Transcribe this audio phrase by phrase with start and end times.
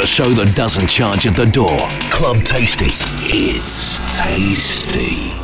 [0.00, 1.76] The show that doesn't charge at the door.
[2.10, 2.86] Club Tasty.
[3.28, 5.39] It's tasty.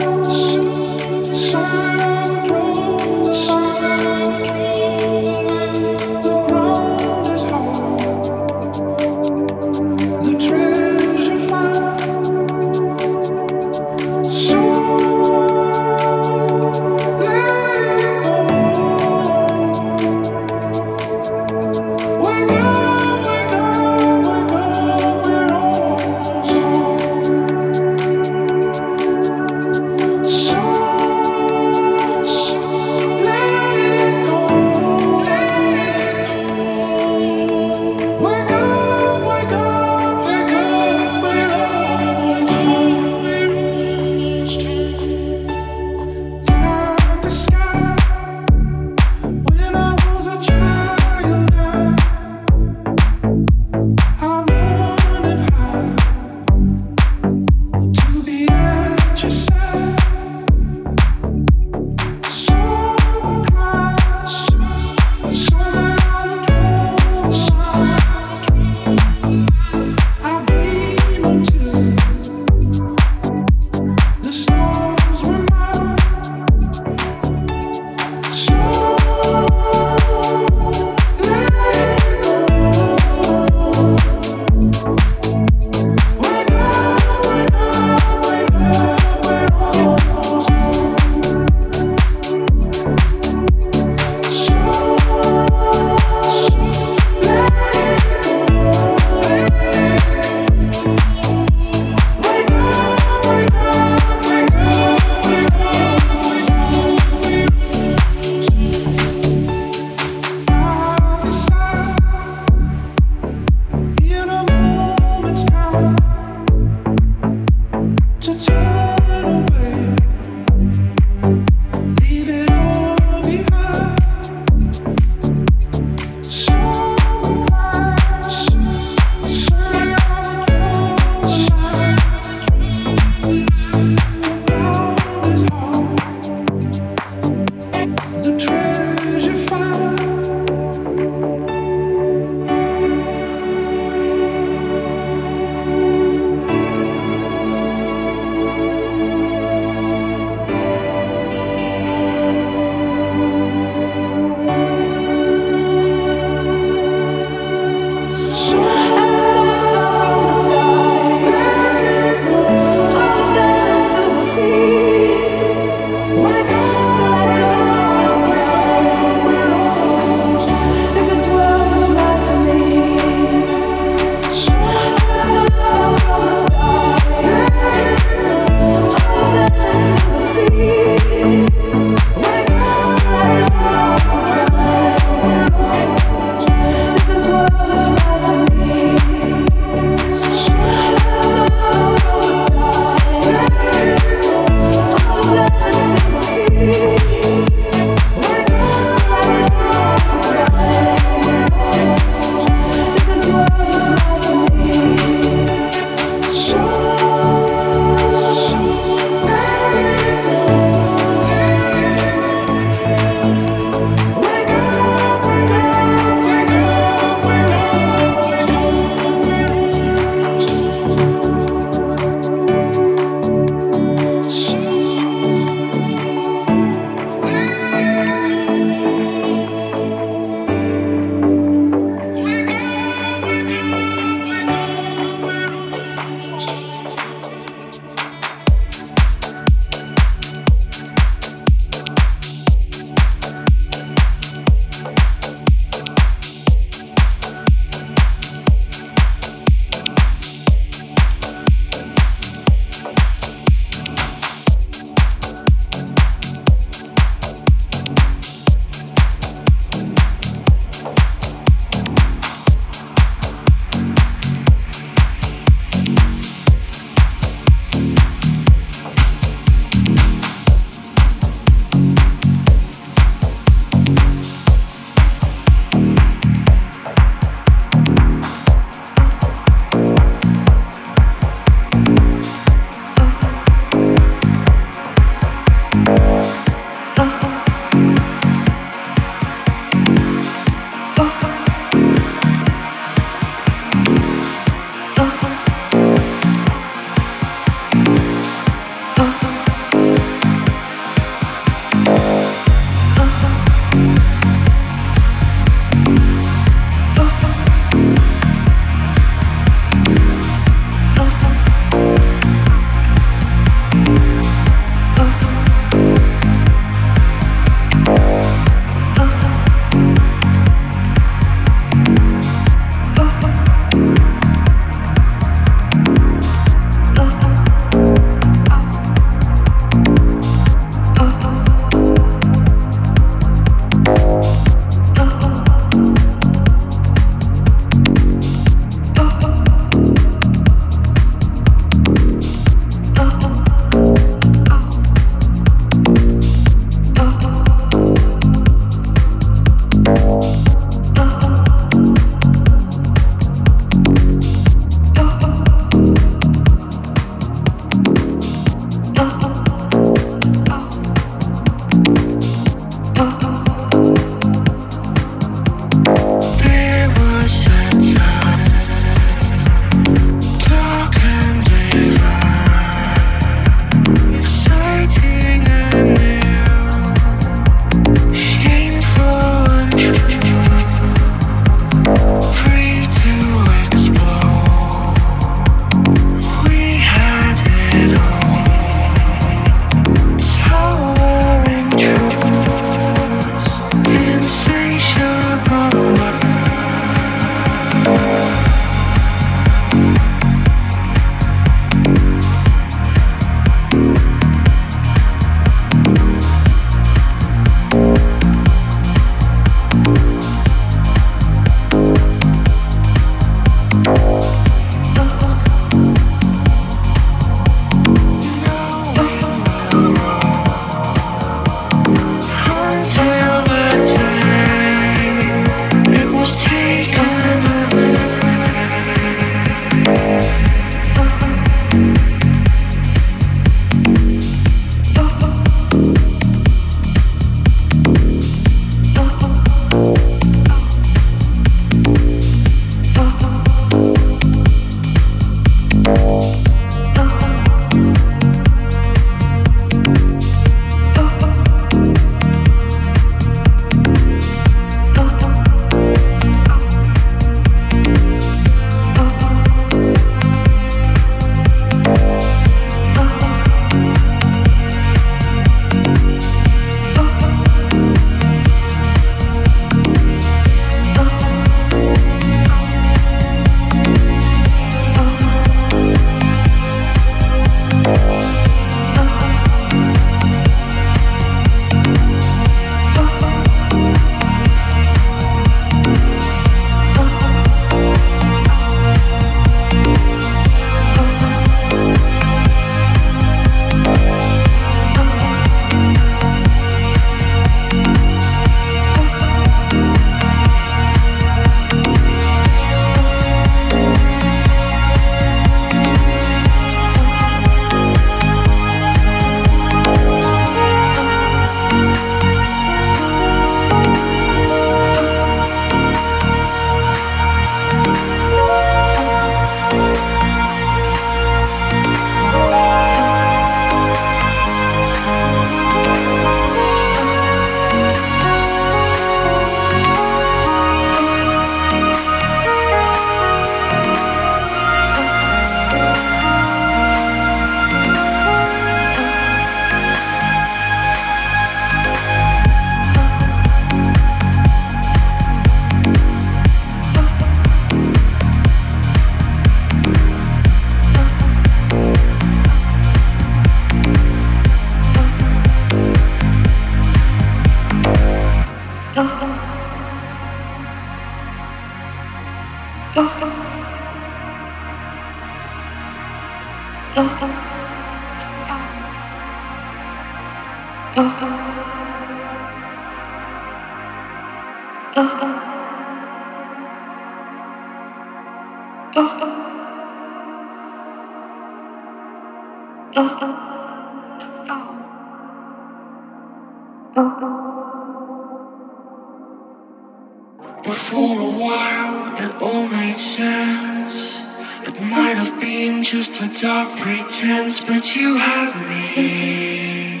[597.66, 600.00] But you had me,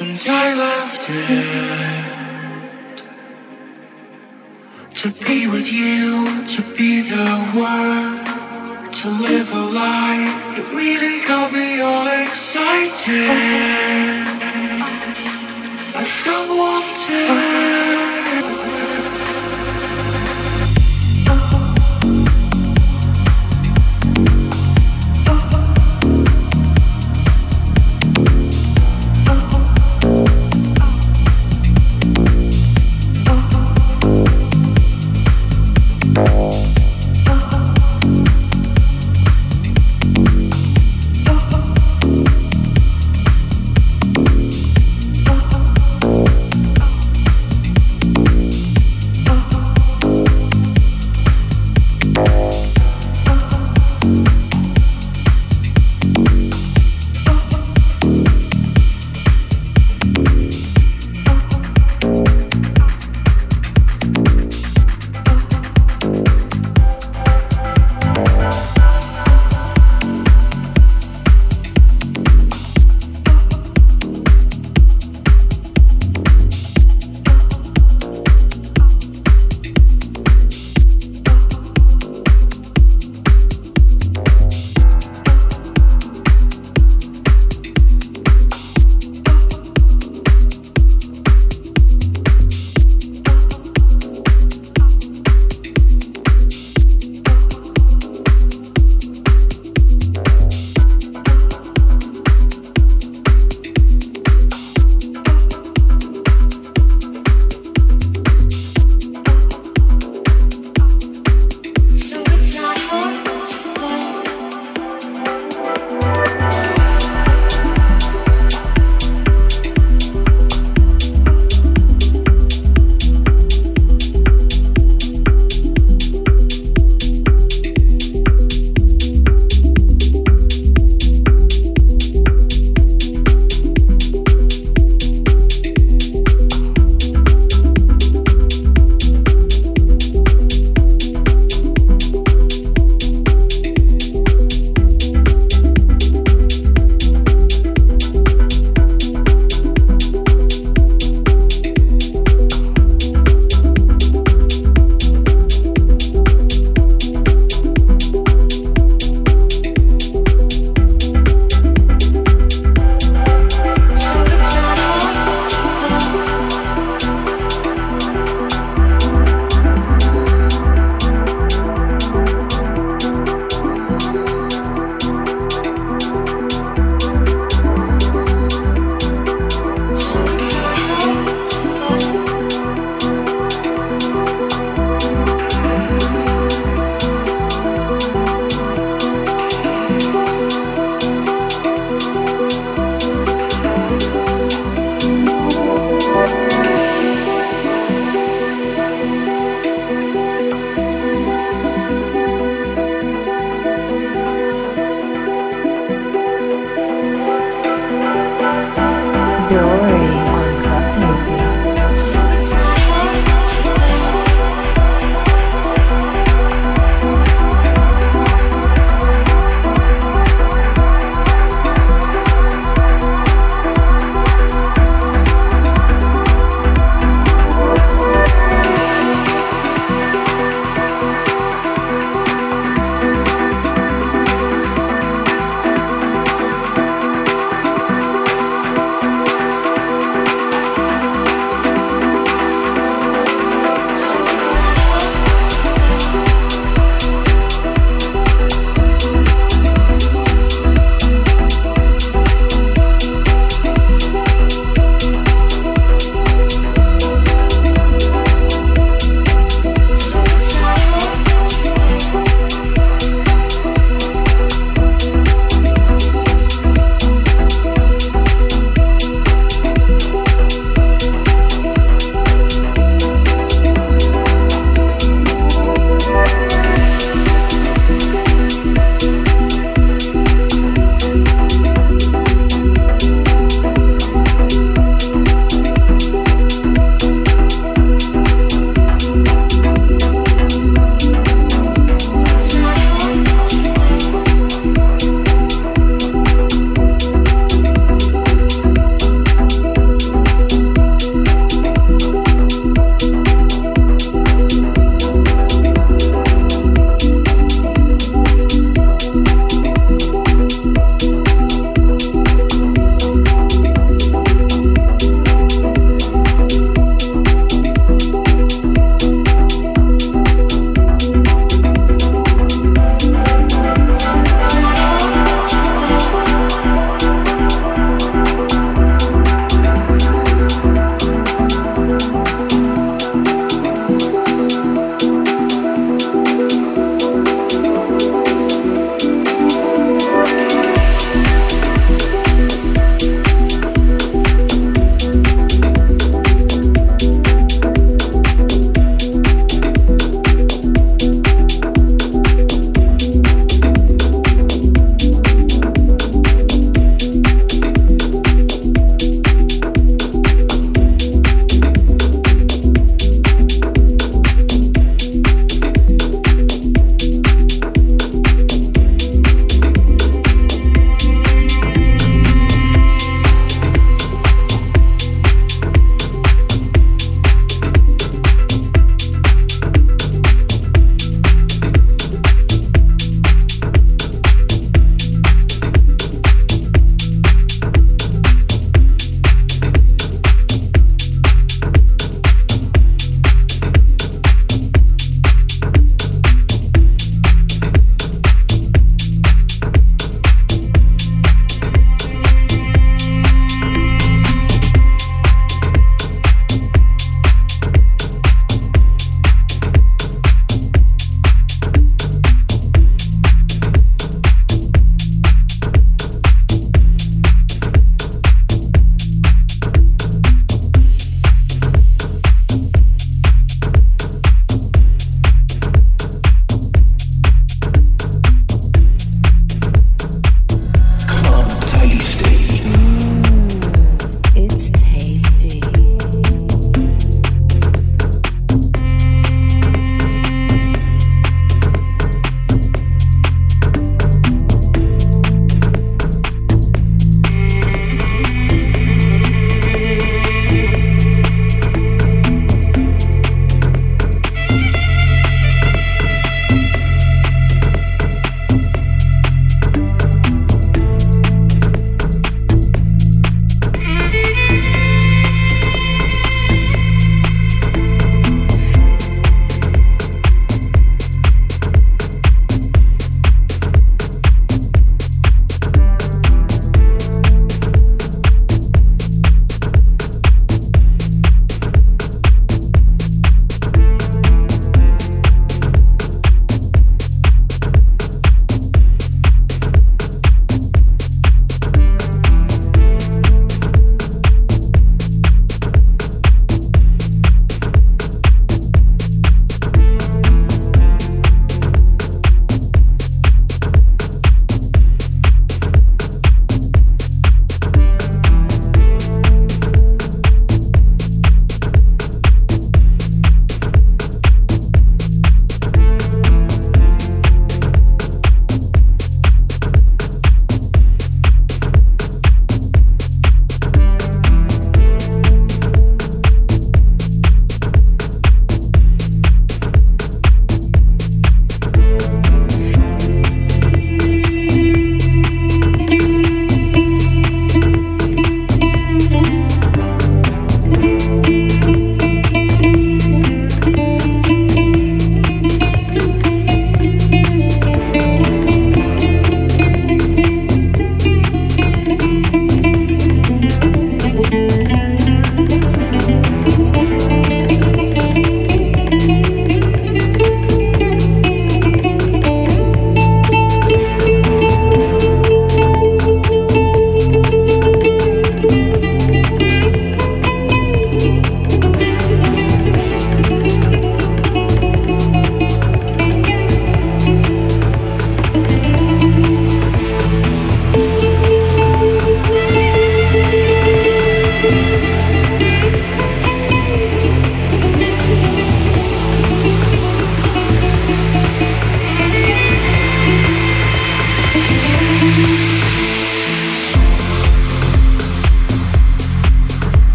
[0.00, 2.10] and I left it
[5.00, 8.16] to be with you, to be the one,
[8.92, 10.58] to live a life.
[10.58, 13.28] It really got me all excited.
[15.96, 17.69] I felt wanted.